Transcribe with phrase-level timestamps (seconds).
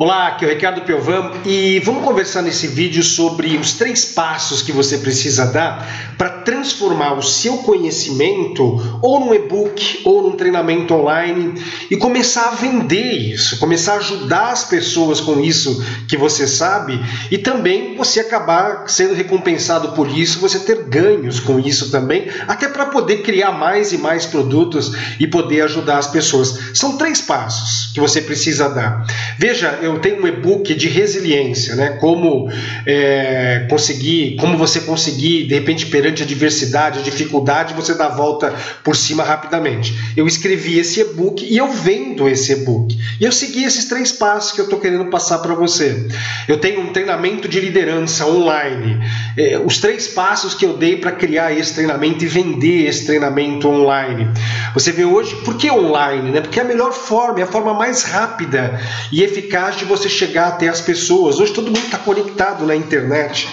[0.00, 4.62] Olá, aqui é o Ricardo Piovam e vamos conversar nesse vídeo sobre os três passos
[4.62, 8.62] que você precisa dar para transformar o seu conhecimento
[9.02, 14.52] ou num e-book ou num treinamento online e começar a vender isso, começar a ajudar
[14.52, 20.38] as pessoas com isso que você sabe e também você acabar sendo recompensado por isso,
[20.38, 25.26] você ter ganhos com isso também, até para poder criar mais e mais produtos e
[25.26, 26.70] poder ajudar as pessoas.
[26.72, 29.04] São três passos que você precisa dar.
[29.36, 31.96] Veja, eu tenho um e-book de resiliência, né?
[32.00, 32.50] Como
[32.86, 38.14] é, conseguir, como você conseguir, de repente, perante a diversidade, a dificuldade, você dar a
[38.14, 39.94] volta por cima rapidamente.
[40.16, 42.96] Eu escrevi esse e-book e eu vendo esse e-book.
[43.20, 46.06] E eu segui esses três passos que eu estou querendo passar para você.
[46.46, 48.98] Eu tenho um treinamento de liderança online.
[49.36, 53.68] É, os três passos que eu dei para criar esse treinamento e vender esse treinamento
[53.68, 54.28] online.
[54.74, 56.30] Você vê hoje, por que online?
[56.30, 56.40] Né?
[56.40, 58.78] Porque é a melhor forma, é a forma mais rápida
[59.12, 61.38] e eficaz de você chegar até as pessoas.
[61.38, 63.48] Hoje todo mundo está conectado na internet.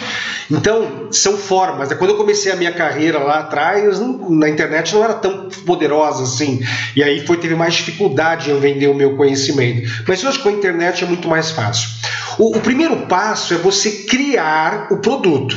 [0.50, 1.92] Então, são formas.
[1.94, 6.64] Quando eu comecei a minha carreira lá atrás, na internet não era tão poderosa assim.
[6.96, 9.90] E aí foi, teve mais dificuldade em vender o meu conhecimento.
[10.08, 11.90] Mas hoje com a internet é muito mais fácil.
[12.38, 15.56] O, o primeiro passo é você criar o produto.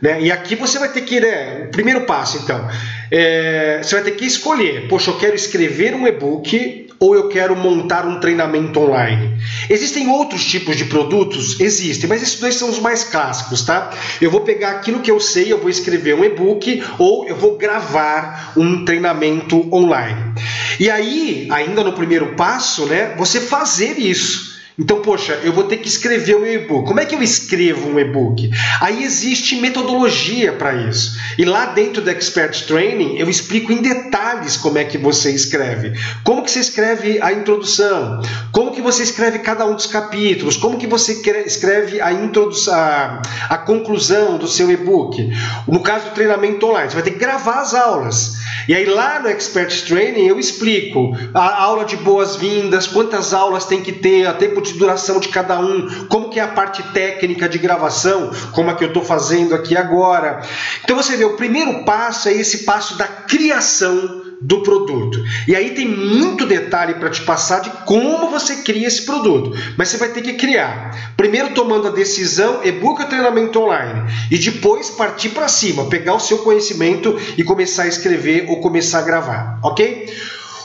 [0.00, 0.22] Né?
[0.22, 2.68] E aqui você vai ter que, né, o primeiro passo então,
[3.10, 7.54] é, você vai ter que escolher, poxa, eu quero escrever um e-book ou eu quero
[7.56, 9.38] montar um treinamento online.
[9.70, 11.60] Existem outros tipos de produtos?
[11.60, 13.90] Existem, mas esses dois são os mais clássicos, tá?
[14.20, 17.56] Eu vou pegar aquilo que eu sei, eu vou escrever um e-book ou eu vou
[17.56, 20.34] gravar um treinamento online.
[20.80, 24.47] E aí, ainda no primeiro passo, né, você fazer isso.
[24.78, 26.86] Então, poxa, eu vou ter que escrever um e-book.
[26.86, 28.48] Como é que eu escrevo um e-book?
[28.80, 31.18] Aí existe metodologia para isso.
[31.36, 35.98] E lá dentro do Expert Training eu explico em detalhes como é que você escreve.
[36.22, 38.22] Como que você escreve a introdução?
[38.52, 40.56] Como que você escreve cada um dos capítulos?
[40.56, 45.28] Como que você escreve a introdução, a, a conclusão do seu e-book?
[45.66, 48.38] No caso do treinamento online, você vai ter que gravar as aulas.
[48.68, 53.82] E aí lá no Expert Training eu explico a aula de boas-vindas, quantas aulas tem
[53.82, 57.48] que ter, a tempo de duração de cada um, como que é a parte técnica
[57.48, 60.42] de gravação, como a que eu estou fazendo aqui agora.
[60.84, 65.22] Então você vê, o primeiro passo é esse passo da criação do produto.
[65.46, 69.56] E aí tem muito detalhe para te passar de como você cria esse produto.
[69.76, 71.12] Mas você vai ter que criar.
[71.16, 74.10] Primeiro tomando a decisão, e-book treinamento online.
[74.30, 79.00] E depois partir para cima, pegar o seu conhecimento e começar a escrever ou começar
[79.00, 80.06] a gravar, ok?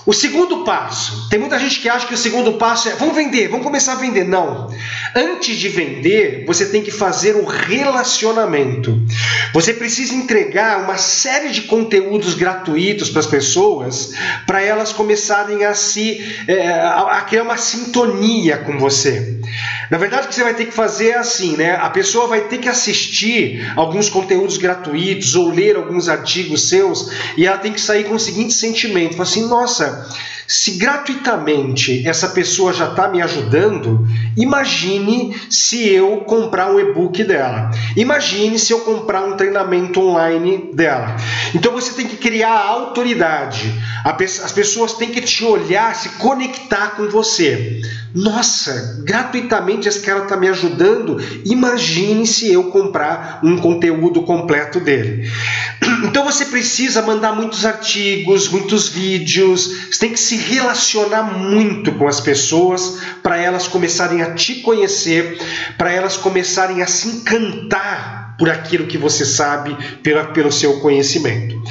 [0.05, 3.47] O segundo passo, tem muita gente que acha que o segundo passo é vamos vender,
[3.47, 4.25] vamos começar a vender.
[4.25, 4.69] Não.
[5.15, 9.01] Antes de vender, você tem que fazer um relacionamento.
[9.53, 14.11] Você precisa entregar uma série de conteúdos gratuitos para as pessoas,
[14.45, 19.32] para elas começarem a se é, a criar uma sintonia com você.
[19.89, 21.75] Na verdade, o que você vai ter que fazer é assim, né?
[21.75, 27.45] A pessoa vai ter que assistir alguns conteúdos gratuitos ou ler alguns artigos seus e
[27.45, 30.07] ela tem que sair com o seguinte sentimento: assim, nossa
[30.53, 37.71] se gratuitamente essa pessoa já está me ajudando, imagine se eu comprar um e-book dela.
[37.97, 41.17] Imagine se eu comprar um treinamento online dela.
[41.55, 43.73] Então você tem que criar autoridade.
[44.05, 47.81] As pessoas têm que te olhar, se conectar com você.
[48.13, 51.17] Nossa, gratuitamente esse cara está me ajudando.
[51.45, 55.27] Imagine se eu comprar um conteúdo completo dele.
[56.03, 62.07] Então você precisa mandar muitos artigos, muitos vídeos, você tem que se relacionar muito com
[62.07, 65.39] as pessoas para elas começarem a te conhecer,
[65.77, 71.61] para elas começarem a se encantar por aquilo que você sabe, pela, pelo seu conhecimento.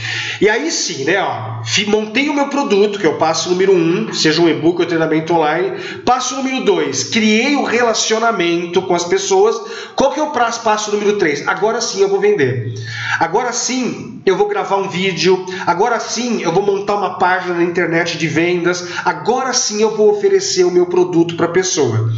[0.41, 1.23] E aí sim, né?
[1.23, 4.87] Ó, montei o meu produto, que é o passo número um, seja um e-book ou
[4.87, 5.79] treinamento online.
[6.05, 9.57] Passo número dois, criei o relacionamento com as pessoas.
[9.95, 11.47] Qual que é o passo número três?
[11.47, 12.75] Agora sim eu vou vender.
[13.21, 15.45] Agora sim eu vou gravar um vídeo.
[15.67, 18.89] Agora sim eu vou montar uma página na internet de vendas.
[19.05, 22.13] Agora sim eu vou oferecer o meu produto para a pessoa.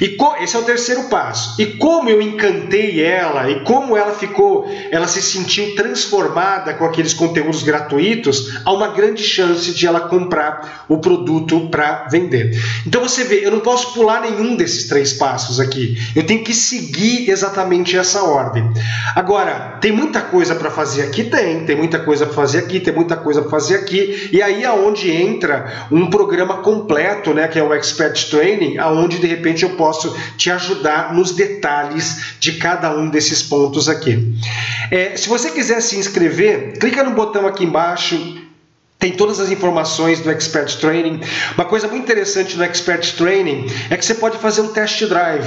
[0.00, 1.60] E esse é o terceiro passo.
[1.60, 6.86] E como eu encantei ela e como como ela ficou, ela se sentiu transformada com
[6.86, 12.58] aqueles conteúdos gratuitos, há uma grande chance de ela comprar o produto para vender.
[12.86, 15.98] Então você vê, eu não posso pular nenhum desses três passos aqui.
[16.16, 18.64] Eu tenho que seguir exatamente essa ordem.
[19.14, 21.24] Agora, tem muita coisa para fazer aqui?
[21.24, 21.66] Tem.
[21.66, 24.30] Tem muita coisa para fazer aqui, tem muita coisa para fazer aqui.
[24.32, 24.70] E aí é
[25.04, 30.16] entra um programa completo, né, que é o Expert Training, aonde de repente eu posso
[30.36, 34.34] te ajudar nos detalhes de cada um desses pontos pontos aqui.
[34.90, 38.40] É, se você quiser se inscrever, clica no botão aqui embaixo
[38.96, 41.20] tem todas as informações do Expert Training.
[41.54, 45.46] Uma coisa muito interessante no Expert Training é que você pode fazer um test drive.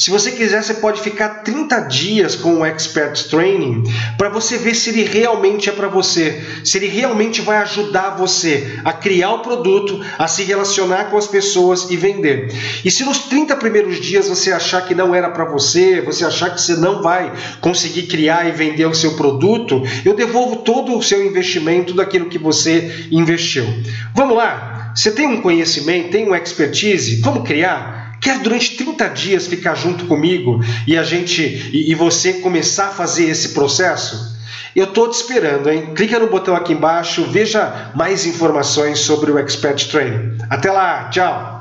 [0.00, 3.84] Se você quiser, você pode ficar 30 dias com o Expert Training
[4.16, 8.80] para você ver se ele realmente é para você, se ele realmente vai ajudar você
[8.82, 12.50] a criar o produto, a se relacionar com as pessoas e vender.
[12.82, 16.48] E se nos 30 primeiros dias você achar que não era para você, você achar
[16.48, 17.30] que você não vai
[17.60, 22.38] conseguir criar e vender o seu produto, eu devolvo todo o seu investimento daquilo que
[22.38, 23.66] você investiu.
[24.14, 24.94] Vamos lá?
[24.96, 27.20] Você tem um conhecimento, tem uma expertise?
[27.20, 27.99] Vamos criar?
[28.20, 32.92] Quer durante 30 dias ficar junto comigo e a gente e, e você começar a
[32.92, 34.38] fazer esse processo?
[34.74, 35.94] Eu estou te esperando, hein?
[35.94, 40.38] Clica no botão aqui embaixo, veja mais informações sobre o Expert Training.
[40.48, 41.59] Até lá, tchau!